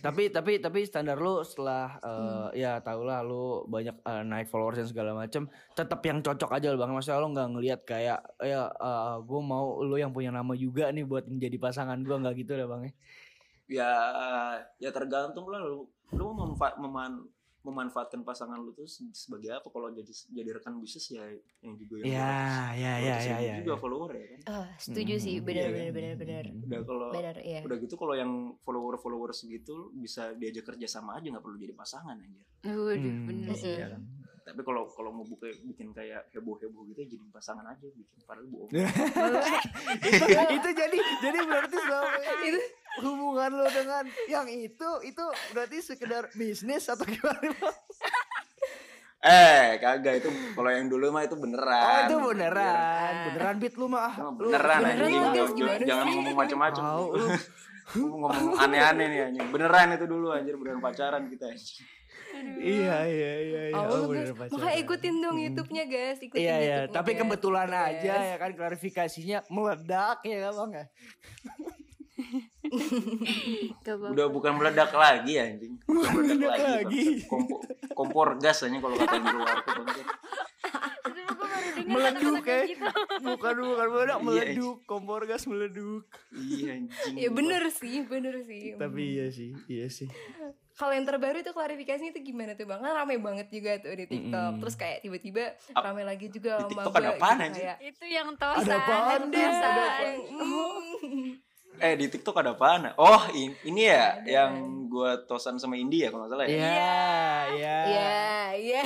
[0.00, 4.78] tapi tapi tapi standar lu setelah eh, ya tau lah lu banyak eh, naik followers
[4.78, 8.72] dan segala macem tetap yang cocok aja bang maksudnya lu nggak ngelihat kayak ya
[9.18, 12.66] gue mau lu yang punya nama juga nih buat menjadi pasangan gue nggak gitu lah
[12.66, 12.92] bang ya
[13.68, 13.90] Ya
[14.78, 17.26] ya tergantung lah lu lu memanfa- meman-
[17.66, 19.66] memanfaatkan pasangan lu tuh se- sebagai apa?
[19.66, 21.26] Kalau jadi jadi rekan bisnis ya
[21.60, 22.30] yang juga yang ya
[22.72, 24.40] ya ya ya ya juga follower ya kan?
[24.46, 25.38] Oh, setuju sih.
[25.38, 25.94] Hmm, benar iya benar kan?
[25.94, 26.44] benar benar.
[26.62, 27.60] Udah kalau benar iya.
[27.60, 31.74] udah gitu kalau yang follower follower segitu bisa diajak kerja sama aja nggak perlu jadi
[31.74, 33.58] pasangan aja Waduh, Hmm, bener Mm-mm.
[33.58, 33.74] sih.
[33.74, 34.02] Iya kan?
[34.46, 38.18] Tapi kalau kalau mau buka bikin kayak heboh heboh gitu ya jadi pasangan aja bikin
[38.22, 38.70] padahal bohong.
[40.06, 42.14] Itu itu jadi jadi berarti selama
[42.46, 42.62] ini
[43.02, 47.50] hubungan lo dengan yang itu itu berarti sekedar bisnis atau gimana?
[49.26, 53.54] Eh kagak itu kalau yang dulu mah itu Oh beneran itu beneran, beneran.
[53.58, 54.14] Beat lu mah.
[54.14, 55.66] Itu beneran beneran anjing.
[55.82, 57.18] Jangan- ngomong macam-macam ngomong
[58.06, 59.46] ngomong aneh-aneh nih anjing.
[59.50, 61.82] Beneran itu dulu anjir beneran pacaran kita anjing.
[62.56, 63.76] Iya iya iya iya.
[63.78, 67.20] Oh, Oh, guys, bener makanya ikutin dong YouTube-nya guys, ikutin Iya iya, tapi guys.
[67.22, 67.84] kebetulan Yes.
[67.94, 70.84] aja ya kan klarifikasinya meledak ya kan bang ya.
[73.86, 77.04] Udah bukan meledak lagi anjing Bukan Meledak lagi.
[77.22, 77.28] bangsat.
[77.28, 77.60] Kompo-
[77.94, 79.74] kompor gas anjing kalau kata di luar tuh.
[81.06, 81.28] Aduh,
[81.86, 82.58] Meleduk ya.
[82.66, 82.84] gitu.
[83.22, 86.02] Bukan bukan meledak, Iya, meleduk, kompor gas meleduk.
[86.32, 88.74] iya anjing Ya bener sih, bener sih.
[88.74, 90.08] Tapi iya sih, iya sih.
[90.76, 92.76] Kalau yang terbaru itu klarifikasinya itu gimana tuh bang?
[92.78, 94.36] Kan rame banget juga tuh di TikTok.
[94.46, 94.60] Mm-mm.
[94.60, 98.04] Terus kayak tiba-tiba rame lagi juga di sama TikTok Mbak ada apaan, gitu, kayak, Itu
[98.04, 98.60] yang tosan.
[98.62, 99.20] Ada apaan?
[99.24, 100.14] Ada apaan?
[100.28, 101.28] mm.
[101.76, 104.24] eh di TikTok ada apaan oh in- ini ya Ada.
[104.26, 104.52] yang
[104.86, 106.64] gua tosan sama Indi ya kalau nggak salah ya Iya,
[107.52, 107.76] iya.
[107.84, 108.24] Iya,
[108.56, 108.82] iya.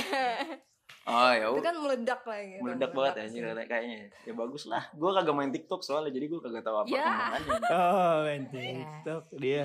[1.05, 2.59] oh ya Itu kan meledak lah gitu.
[2.61, 6.39] meledak banget ya kayak- kayaknya ya bagus lah gua kagak main TikTok soalnya jadi gua
[6.41, 9.63] kagak tahu apa kembangannya Oh, main TikTok dia.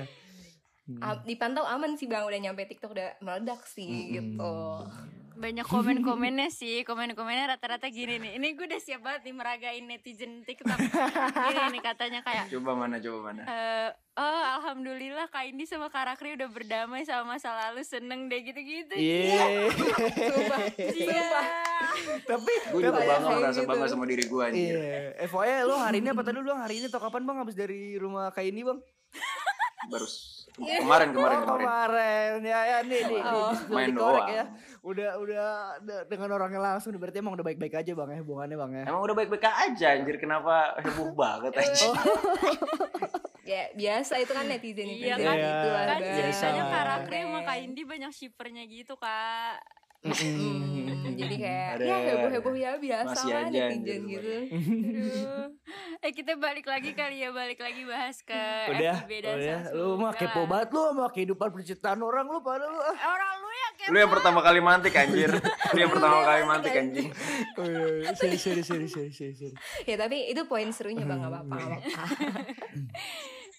[0.97, 4.13] A- dipantau aman sih bang, udah nyampe TikTok udah meledak sih Mm-mm.
[4.13, 4.53] gitu.
[5.37, 6.81] Banyak komen-komennya sih.
[6.81, 8.41] Komen-komennya rata-rata gini nih.
[8.41, 10.73] Ini gue udah siap banget nih meragain netizen TikTok.
[10.73, 13.45] Gini nih katanya kayak coba mana coba mana?
[13.45, 14.23] Eh oh
[14.57, 17.85] alhamdulillah Kak Indi sama Kak Rakri udah berdamai sama masa lalu.
[17.85, 18.97] Seneng deh gitu-gitu.
[18.97, 19.69] Iya.
[20.09, 21.29] Sumpah, Iya.
[22.25, 23.69] Tapi gue juga bangga merasa gitu.
[23.69, 24.73] bangga sama diri gua anjir.
[24.73, 26.37] Iya, FYI lo hari ini apa tadi?
[26.39, 28.79] Lu hari ini atau kapan bang habis dari rumah kayak ini bang?
[29.85, 33.53] Baru s- kemarin kemarin oh, kemarin kemarin ya ya nih nih, Oh.
[33.69, 34.25] Main doang.
[34.27, 34.43] ya.
[34.81, 35.45] Udah udah
[35.79, 38.83] de- dengan orangnya langsung berarti emang udah baik-baik aja bang ya hubungannya bang ya.
[38.87, 41.93] emang udah baik-baik aja anjir kenapa heboh banget anjir
[43.43, 45.35] ya biasa itu kan netizen netizen Iya kan?
[45.37, 46.15] lah Kan Bang.
[46.15, 46.25] ceritanya
[46.59, 46.73] Biasa.
[46.73, 49.55] Kak Rakri sama Kak Indi banyak shippernya gitu kak
[50.09, 50.87] Hmm,
[51.19, 51.83] jadi kayak Ada.
[51.83, 54.35] ya heboh heboh ya biasa Masih lah aja, netizen anjir, gitu.
[54.87, 55.45] Aduh.
[55.97, 59.59] Eh kita balik lagi kali ya Balik lagi bahas ke Udah, FIB dan udah.
[59.65, 59.75] Samsung.
[59.75, 62.77] Lu mah kepo banget lu sama kehidupan percintaan orang lu pada lu.
[62.77, 62.95] ah.
[62.95, 65.31] Orang lu ya kepo lu yang pertama kali mantik anjir
[65.73, 67.09] lu yang pertama kali mantik anjing
[67.53, 69.53] Oh, iya, Seri seri seri seri seri seri.
[69.83, 71.49] Ya tapi itu poin serunya bang apa-apa.
[71.49, 72.03] nggak apa-apa.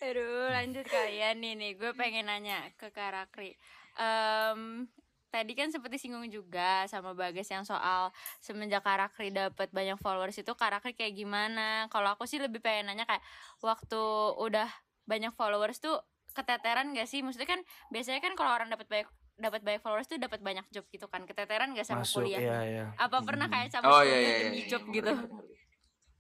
[0.01, 3.59] Aduh lanjut kalian nih nih Gue pengen nanya ke Kak Rakri
[3.99, 4.87] Em,
[5.29, 8.09] Tadi kan seperti singgung juga sama Bagas yang soal
[8.41, 11.85] semenjak Kak Rakri dapat banyak followers itu Kak Rakri kayak gimana?
[11.93, 13.21] Kalau aku sih lebih pengen nanya kayak
[13.61, 14.03] waktu
[14.41, 14.69] udah
[15.05, 16.01] banyak followers tuh
[16.33, 17.21] keteteran gak sih?
[17.21, 17.61] Maksudnya kan
[17.93, 21.29] biasanya kan kalau orang dapat banyak dapat banyak followers tuh dapat banyak job gitu kan.
[21.29, 22.41] Keteteran gak sama Masuk kuliah?
[22.41, 22.87] iya iya.
[22.97, 25.13] Apa pernah kayak sama oh iya kuliah iya, demi iya, job iya, gitu?
[25.13, 25.55] ngerti, ngerti.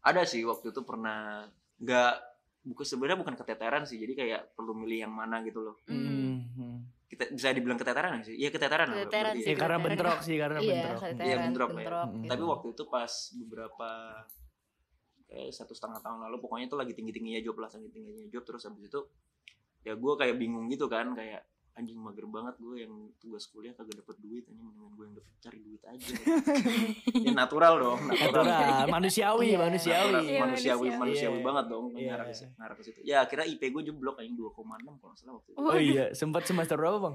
[0.04, 1.48] ada sih waktu itu pernah
[1.80, 2.14] nggak
[2.68, 6.84] bukan sebenarnya bukan keteteran sih jadi kayak perlu milih yang mana gitu loh Hmm.
[7.08, 8.36] Kita bisa dibilang keteteran nggak sih?
[8.36, 8.88] Iya keteteran.
[8.92, 9.56] Keteteran sih, Ya ya.
[9.56, 9.88] karena keteteran.
[9.88, 10.98] bentrok sih, karena Iya, bentrok.
[11.00, 12.04] keteteran, Iya, bentrok bentrok, ya.
[12.04, 12.20] Mm-mm.
[12.20, 12.30] gitu.
[12.30, 13.90] Tapi waktu itu pas beberapa
[15.28, 18.42] kayak satu setengah tahun lalu pokoknya itu lagi tinggi tingginya job lah tinggi tingginya job
[18.44, 19.00] terus habis itu
[19.84, 21.44] ya gue kayak bingung gitu kan kayak
[21.78, 25.32] anjing mager banget gue yang tugas kuliah kagak dapet duit anjing mendingan gue yang dapet
[25.38, 26.06] cari duit aja
[27.24, 29.58] ya natural dong natural Natural, manusiawi, Iya.
[29.60, 30.10] manusiawi.
[30.10, 30.98] Natural, Iya, manusiawi manusiawi.
[30.98, 31.46] manusiawi Iya.
[31.46, 32.08] banget dong Iya.
[32.08, 34.58] ngarah ke situ- ngarah ke situ ya akhirnya IP gue jeblok anjing 2,6
[34.92, 35.68] kalau nggak salah waktu itu Oh.
[35.68, 37.14] Oh iya, sempat semester berapa, Bang?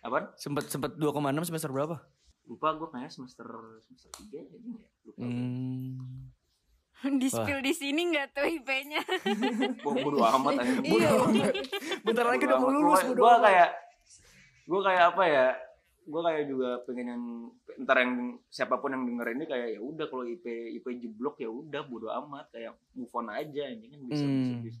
[0.00, 1.96] apaan Sempat sempat 2,6 semester berapa?
[2.44, 3.46] lupa gue kayaknya semester
[3.80, 5.30] semester tiga ya anjing ya lupa gue.
[5.30, 6.34] Hmm.
[7.02, 9.00] Spill di sini nggak tuh IP-nya
[9.80, 10.84] Gua bodo amat anjing.
[10.86, 11.10] Iya.
[12.00, 13.44] Bentar lagi udah mau lulus, Gua- bodo gua amat.
[13.44, 13.70] kayak
[14.62, 15.46] gue kayak apa ya
[16.02, 17.24] gue kayak juga pengen yang
[17.80, 18.12] ntar yang
[18.46, 20.42] siapa pun yang denger ini kayak ya udah kalau IP
[20.74, 22.50] IP jeblok ya udah bodo amat.
[22.50, 24.60] Kayak move on aja ini kan bisa Hmm.
[24.60, 24.78] bisa,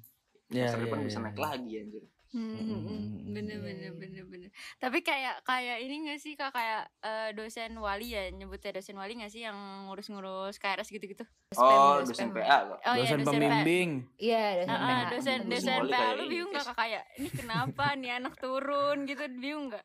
[0.50, 2.86] Ya, semester depan ya, bisa naik lagi anjir Hmm,
[3.28, 8.06] bener bener bener bener tapi kayak kayak ini gak sih kak kayak eh, dosen wali
[8.08, 12.28] ya nyebutnya dosen wali gak sih yang ngurus-ngurus KRS gitu-gitu oh Spam, dosen.
[12.30, 13.50] PA kok oh iya dosen dosen PA.
[13.50, 13.90] pembimbing.
[14.16, 15.10] Iya, dosen Ah, ah, PA.
[15.10, 19.24] dosen Dosen dosen PA lu bingung gak kak kayak ini kenapa nih anak turun gitu
[19.32, 19.84] bingung gak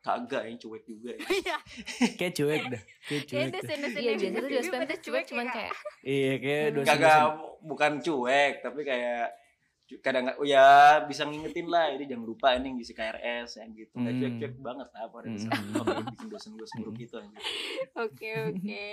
[0.00, 1.20] kagak yang cuek juga ya.
[1.38, 1.56] iya
[2.12, 2.82] Kayak cuek dah.
[3.06, 3.40] Kayak cuek.
[3.40, 5.54] Iya, biasanya tuh dosen tuh cuek cuman ya, Kak.
[5.56, 6.88] kayak Iya, kayak dosen.
[6.92, 7.24] kagak
[7.62, 9.26] bukan cuek tapi kayak
[10.00, 10.64] kadang nggak oh ya
[11.02, 14.20] bisa ngingetin lah ini jangan lupa ini ngisi KRS yang gitu nggak Hmm.
[14.22, 15.76] cuek cuek banget apa ada dosen Hmm.
[15.76, 17.04] apa yang bikin dosen gue seburuk Hmm.
[17.04, 17.42] itu anjir
[17.94, 18.84] oke oke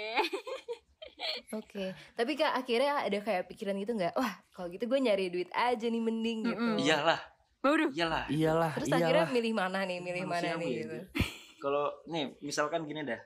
[1.54, 4.18] Oke, tapi kak akhirnya ada kayak pikiran gitu nggak?
[4.18, 6.66] Wah, kalau gitu gue nyari duit aja nih mending gitu.
[6.82, 7.22] Iyalah
[7.62, 9.06] waduh iyalah Iyalah, Terus iyalah.
[9.06, 10.98] akhirnya milih mana nih, milih mana Manusiawi nih gitu.
[11.62, 13.22] Kalau nih misalkan gini dah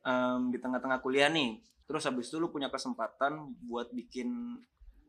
[0.00, 4.56] em, di tengah-tengah kuliah nih terus habis itu lu punya kesempatan buat bikin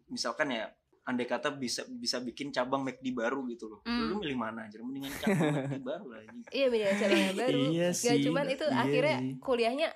[0.05, 0.67] misalkan ya
[1.03, 4.07] andai kata bisa bisa bikin cabang McD baru gitu loh Hmm.
[4.07, 6.45] lu milih mana aja mendingan cabang McD baru lah anjing.
[6.51, 7.57] Iya beda cara yang baru.
[7.67, 9.33] Iya Gak sih, cuman itu iya akhirnya sih.
[9.39, 9.87] kuliahnya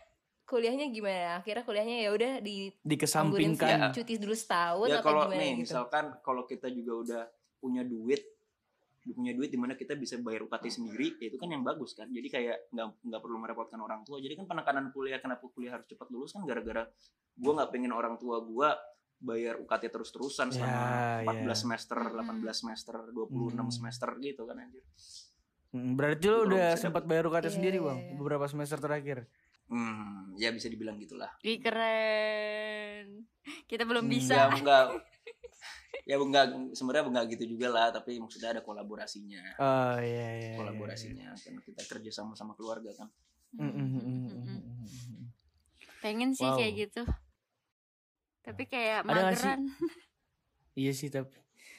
[0.43, 1.29] kuliahnya gimana?
[1.39, 3.91] Akhirnya kuliahnya ya udah di Dikesampingkan.
[3.91, 5.61] cuti dulu setahun ya apa kalau gimana nih gitu?
[5.63, 7.21] misalkan kalau kita juga udah
[7.57, 8.21] punya duit
[9.05, 12.09] punya duit di mana kita bisa bayar UKT sendiri ya itu kan yang bagus kan
[12.09, 15.85] jadi kayak nggak nggak perlu merepotkan orang tua jadi kan penekanan kuliah kenapa kuliah harus
[15.85, 16.89] cepat lulus kan gara-gara
[17.35, 18.73] gua nggak pengen orang tua gua
[19.25, 20.85] bayar UKT terus-terusan Ya, selama
[21.25, 21.55] 14 ya.
[21.65, 22.13] semester, Hmm.
[22.13, 23.69] 18 semester, 26 Hmm.
[23.73, 24.85] semester gitu kan anjir.
[25.73, 27.09] Hmm, Berarti lu Kalau udah sempat dapet.
[27.09, 28.13] bayar UKT Iya, sendiri, iya, Bang, iya.
[28.15, 29.17] beberapa semester terakhir.
[29.65, 31.33] Hmm, ya bisa dibilang gitulah.
[31.41, 33.25] Ih, keren
[33.65, 34.85] kita belum Hmm, bisa Ya enggak
[36.05, 36.45] ya enggak
[36.77, 39.41] sebenarnya enggak gitu juga lah, tapi maksudnya ada kolaborasinya.
[39.57, 40.49] Oh, iya iya.
[40.53, 43.09] iya, Kolaborasinya karena kita kerja sama sama keluarga kan.
[43.57, 43.65] iya.
[43.65, 44.45] Mm, mm, mm, mm, Mm-mm.
[44.45, 45.27] mm, mm, mm.
[45.97, 46.59] pengen sih Wow.
[46.61, 47.01] kayak gitu
[48.45, 49.61] tapi kayak Ada mageran.
[50.75, 51.31] Iya sih tapi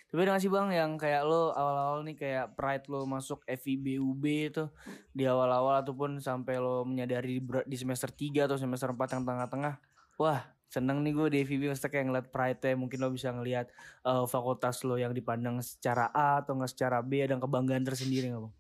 [0.07, 4.01] tapi ada gak sih bang yang kayak lo awal-awal nih kayak pride lo masuk FIB
[4.01, 4.65] UB itu
[5.13, 9.77] di awal-awal ataupun sampai lo menyadari di semester 3 atau semester 4 yang tengah-tengah?
[10.17, 10.41] Wah
[10.73, 13.67] seneng nih gue di FIB maksudnya kayak ngeliat pride nya mungkin lo bisa ngeliat
[14.09, 18.43] eh, fakultas lo yang dipandang secara A atau nggak secara B ada kebanggaan tersendiri nggak
[18.47, 18.55] bang?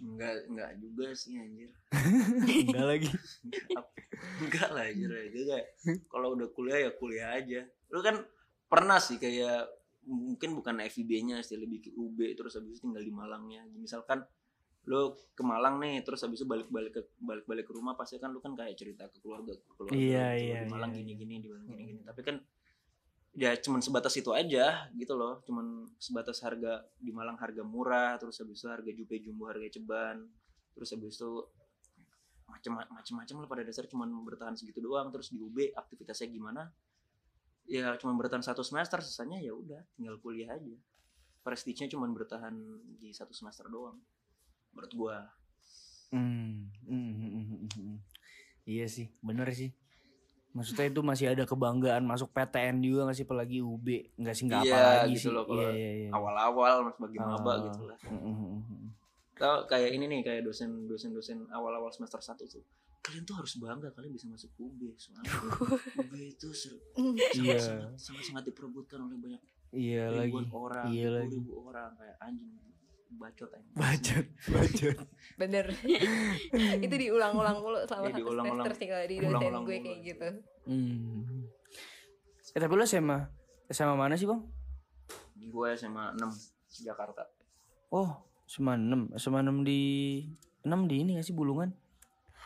[0.00, 1.70] Enggak enggak juga sih anjir.
[2.68, 3.10] Enggak lagi.
[4.40, 5.66] enggak lah anjir aja kayak
[6.08, 7.60] kalau udah kuliah ya kuliah aja.
[7.92, 8.22] Lu kan
[8.66, 9.68] pernah sih kayak
[10.04, 13.64] mungkin bukan FIB-nya sih lebih ke UB terus habis itu tinggal di Malangnya.
[13.76, 14.24] Misalkan
[14.84, 18.40] lu ke Malang nih terus habis itu balik-balik ke balik-balik ke rumah pasti kan lu
[18.44, 21.66] kan kayak cerita ke keluarga ke keluarga Iya, iya, di Malang iya, gini-gini di Malang
[21.72, 22.36] gini-gini tapi kan
[23.34, 25.42] ya cuman sebatas itu aja gitu loh.
[25.42, 30.26] Cuman sebatas harga di Malang harga murah terus habis itu harga jupe jumbo harga ceban
[30.74, 31.30] terus habis itu
[32.44, 35.10] macam macam-macam lah pada dasar cuman bertahan segitu doang.
[35.10, 36.70] Terus di UB aktivitasnya gimana?
[37.66, 40.76] Ya cuman bertahan satu semester sisanya ya udah tinggal kuliah aja.
[41.44, 42.54] Prestige-nya cuman bertahan
[43.02, 44.00] di satu semester doang
[44.72, 45.18] menurut gua.
[46.14, 47.98] Hmm, hmm, hmm, hmm, hmm, hmm.
[48.64, 49.74] Iya sih, bener sih.
[50.54, 54.60] Maksudnya itu masih ada kebanggaan masuk PTN juga nggak sih apalagi UB nggak sih nggak
[54.60, 55.30] apa Iya, lagi gitu sih.
[55.30, 56.08] loh, kalau Iya iya iya.
[56.10, 57.56] awal-awal sebagai maba Awal.
[57.66, 58.86] gitu lah hmm, hmm, hmm.
[59.34, 62.62] Tau kayak ini nih kayak dosen dosen dosen awal-awal semester 1 tuh
[63.00, 65.26] kalian tuh harus bangga kalian bisa masuk UB soalnya
[66.00, 67.18] UB itu ser- Hmm.
[67.34, 67.58] Iya.
[67.58, 70.30] sangat, sangat sangat diperebutkan oleh banyak Iya lagi.
[70.30, 71.34] ribuan orang Iya ribu, lagi.
[71.36, 72.54] ribu orang kayak anjing
[73.14, 74.96] bacot aja Bacot, bacot.
[75.38, 75.66] Bener.
[76.84, 80.28] itu diulang-ulang mulu selama Iya, satu semester sih kalau di dosen Ulang-ulang gue kayak gitu.
[80.66, 81.46] Hmm.
[82.54, 83.18] Eh tapi lu SMA
[83.68, 84.40] SMA mana sih bang?
[85.44, 87.28] gue SMA 6 Jakarta
[87.92, 88.10] Oh
[88.48, 89.80] SMA 6 SMA 6 di
[90.64, 91.70] 6 di ini gak sih Bulungan?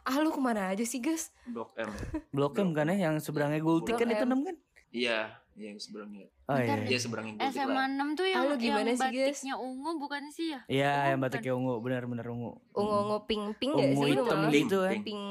[0.02, 1.30] Ah lu ke mana aja sih guys?
[1.46, 1.88] Blok M
[2.34, 4.34] Blok M kan ya yang seberangnya Gultik kan itu M.
[4.44, 4.56] 6 kan?
[4.88, 6.26] iya Iya seberangnya.
[6.46, 6.62] Oh iya.
[6.62, 6.86] Bentar iya.
[6.86, 7.86] Iya seberangnya Gojek SMA lah.
[7.90, 9.26] 6 tuh yang, Halo, gimana yang sih, guys?
[9.26, 10.60] batiknya ungu bukan sih ya?
[10.64, 11.24] Iya, Ungu yang bukan?
[11.26, 12.50] batiknya ungu, benar-benar ungu.
[12.72, 14.92] ungu-ungu pink-pink gak Ungu sih lu hitam gitu kan.
[15.02, 15.24] Pink.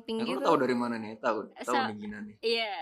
[0.00, 1.12] pink Aku gitu tahu dari mana nih?
[1.18, 2.34] Tahu, tahu Sa- nih Gina nih.
[2.40, 2.72] Iya.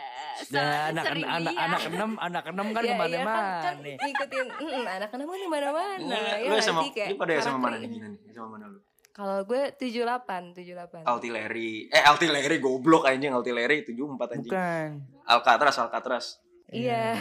[0.55, 1.59] Nah, sa- anak anak lihat.
[1.59, 3.97] anak enam anak enam kan Iya, iya, ke mana-mana kan, kan nih.
[3.99, 6.81] ngikutin mm, anak anak mana mana mana Enggak, ya lu sama?
[6.87, 8.21] Kayak lu pada sama mana nih Gina nih?
[8.31, 8.79] Sama mana lu?
[9.13, 11.87] Kalau gue tujuh delapan tujuh delapan Altileri.
[11.87, 14.49] Eh Altileri goblok anjing Altileri 74 anjing.
[14.49, 14.89] Bukan.
[15.25, 16.27] Alcatraz Alcatraz.
[16.69, 17.13] iya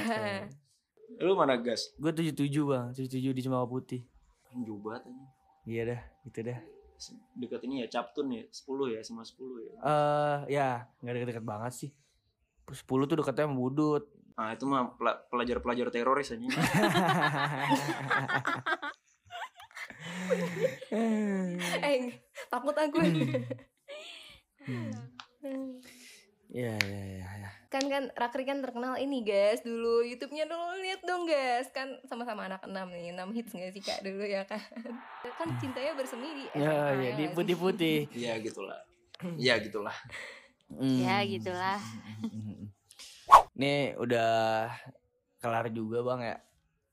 [1.22, 1.92] Lu mana gas?
[1.96, 4.02] Gue tujuh tujuh bang, tujuh tujuh di Cemara Putih.
[4.58, 5.30] Jauh banget anjing.
[5.62, 6.60] Iya dah, gitu dah.
[7.34, 9.74] Dekat ini ya Captun ya 10 ya sama 10 ya.
[9.76, 11.92] Eh, ya nggak deket-deket banget sih.
[12.72, 14.08] Sepuluh tuh deketnya sama Budut.
[14.34, 16.50] Ah itu mah pela- pelajar-pelajar teroris anjing.
[21.82, 22.00] eh
[22.48, 23.00] takut aku
[26.52, 27.28] Iya iya iya.
[27.40, 27.50] Ya.
[27.72, 32.52] kan kan Rakri kan terkenal ini guys dulu YouTube-nya dulu lihat dong guys kan sama-sama
[32.52, 34.60] anak enam nih enam hits nggak sih kak dulu ya kan
[35.40, 38.12] kan cintanya bersemi di Ya, SMA, ya, ya di putih-putih.
[38.12, 38.80] Iya gitulah.
[39.40, 39.96] Iya gitulah.
[40.76, 41.32] Ya Hmm.
[41.32, 41.80] gitulah.
[43.56, 44.68] Nih udah
[45.40, 46.38] kelar juga bang ya.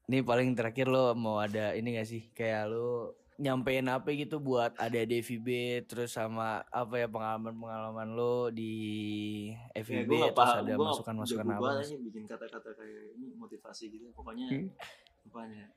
[0.06, 4.74] Nih paling terakhir lo mau ada ini gak sih kayak lo nyampein apa gitu buat
[4.74, 5.48] ada di FIB
[5.84, 8.74] terus sama apa ya pengalaman-pengalaman lo di
[9.70, 11.68] Ya, FIB gak terus paham, ada masukan-masukan apa?
[11.78, 14.10] aja bikin kata-kata kayak ini motivasi gitu.
[14.10, 14.66] Pokoknya, Hmm.
[15.22, 15.70] pokoknya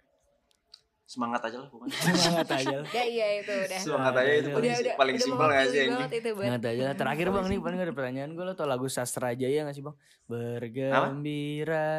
[1.03, 1.91] semangat aja lah pokoknya.
[2.17, 2.71] Semangat aja.
[2.73, 2.87] lah.
[2.89, 5.61] ya iya itu udah semangat aja itu Udah, paling, udah udah paling udah simpel gak
[5.61, 6.07] sih buat
[6.41, 6.81] Semangat aja.
[6.81, 6.95] lah.
[6.95, 9.95] Terakhir bang nih paling ada pertanyaan gue lo tau lagu Sastra Jaya gak sih bang?
[10.25, 11.89] Bergembira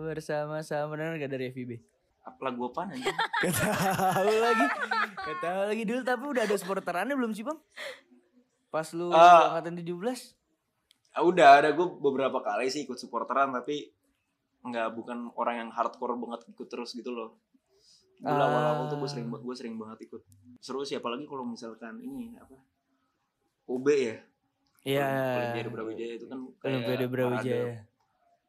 [0.00, 1.70] bersama-sama bener gak dari FIB?
[2.22, 3.10] Apa lagu apaan anjing?
[3.42, 4.66] Gak tahu lagi.
[5.12, 7.58] Gak tahu lagi dulu tapi udah ada supporterannya belum sih bang?
[8.70, 9.58] Pas lu Ah.
[9.58, 10.32] angkatan 17?
[11.12, 13.90] Ah, udah ada gue beberapa kali sih ikut supporteran tapi
[14.62, 17.36] nggak bukan orang yang hardcore banget ikut terus gitu loh.
[18.22, 18.46] Dulu Ah.
[18.46, 20.22] awal-awal tuh gue sering gue sering banget ikut.
[20.62, 22.54] Seru sih apalagi kalau misalkan ini apa?
[23.66, 24.16] UB ya.
[24.82, 25.06] Iya.
[25.38, 27.62] Olimpiade Brawijaya itu kan kayak Olimpiade Brawijaya.
[27.62, 27.82] parade,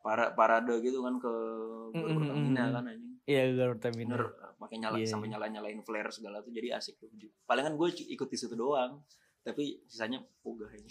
[0.02, 1.34] para, parade gitu kan ke
[1.94, 2.74] mm, Pertamina mm.
[2.74, 3.13] kan anjing.
[3.24, 4.20] Iya Gor Pertamina.
[4.20, 4.28] Bener
[4.60, 7.08] pakai nyala Iya, sampai nyala nyalain flare segala tuh jadi asik tuh.
[7.48, 9.00] Palingan gue ikut di situ doang.
[9.44, 10.88] Tapi sisanya ogah ini.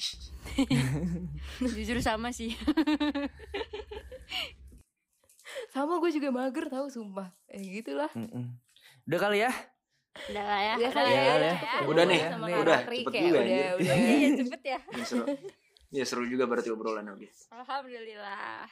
[1.77, 2.53] Jujur sama sih.
[5.73, 8.57] sama gue juga mager tahu sumpah eh gitulah Mm-mm.
[9.09, 9.53] Udah kali ya?
[10.29, 10.75] Udah lah ya.
[10.77, 11.57] Udah kali ya, ya, udah.
[11.57, 13.73] cukup Udah ya nih, sama nih, udah, cepet kayak juga, udah anjir.
[13.73, 14.79] udah Iya cepet ya.
[14.93, 15.25] Ya, seru.
[15.93, 17.29] ya seru juga berarti obrolan oke.
[17.53, 18.65] Alhamdulillah.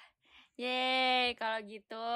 [0.61, 2.09] Yeay, kalau gitu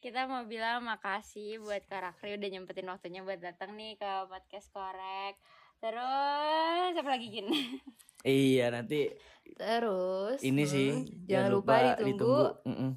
[0.00, 4.72] kita mau bilang makasih buat Kak Rakri udah nyempetin waktunya buat datang nih ke podcast
[4.72, 5.36] korek.
[5.84, 7.60] Terus apa lagi gini?
[8.20, 9.08] Iya nanti
[9.56, 10.88] terus ini hmm, sih
[11.24, 12.92] jangan lupa, ditunggu, Mm-mm.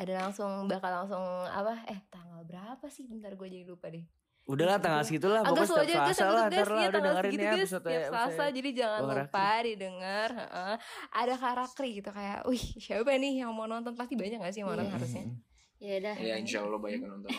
[0.00, 4.00] ada langsung bakal langsung apa eh tanggal berapa sih bentar gue jadi lupa deh
[4.42, 6.90] Udahlah tanggal segitu lah agak pokoknya setiap aja Selasa lah guys ntar lah ya udah
[6.90, 10.74] tanggal dengerin ya guys setiap Selasa jadi jangan lupa didengar heeh.
[11.14, 14.74] ada karakter gitu kayak wih siapa nih yang mau nonton pasti banyak gak sih yang
[14.74, 15.24] mau nonton harusnya
[15.82, 16.14] Ya udah.
[16.14, 17.30] Ya insya Allah banyak yang nonton.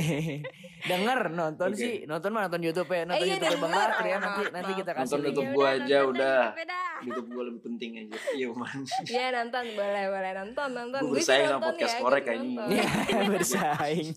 [0.88, 3.76] Denger nonton sih nonton mah nonton YouTube ya nonton iya, YouTube Bang.
[3.76, 5.26] Rakri ya nanti nanti kita kasih Nonton.
[5.28, 6.40] YouTube Ya gua aja udah.
[6.48, 6.88] YouTube dah.
[7.04, 8.16] YouTube gue lebih penting aja.
[8.40, 8.78] Iya man.
[9.04, 12.64] Iya nonton boleh boleh nonton nonton Gua bersaing sama nonton podcast ya, korek kayaknya.
[12.72, 12.88] Iya,
[13.36, 14.08] bersaing.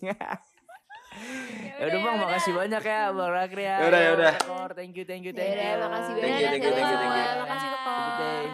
[1.75, 3.75] Ya udah Bang, makasih banyak ya Bang Rakri ya.
[3.81, 4.33] Ya udah, ya udah.
[4.75, 5.83] Thank you, thank you, Ya thank udah, you.
[5.85, 7.25] makasih Thank you, banyak thank you, thank you, thank you.
[7.43, 8.11] Makasih Tekor.
[8.19, 8.45] day.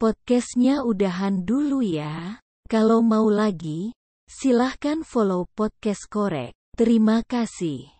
[0.00, 2.40] Podcastnya udahan dulu ya.
[2.72, 3.92] Kalau mau lagi,
[4.24, 6.56] silahkan follow podcast korek.
[6.72, 7.99] Terima kasih.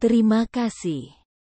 [0.00, 1.19] Terima kasih.